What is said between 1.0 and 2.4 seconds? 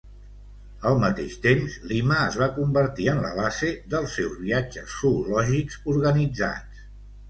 mateix temps, Lima es